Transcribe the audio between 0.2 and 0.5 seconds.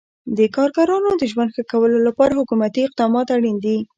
د